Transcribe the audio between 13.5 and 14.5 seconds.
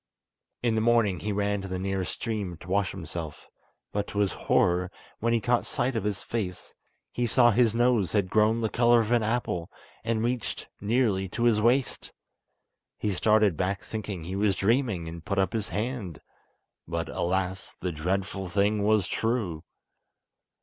back thinking he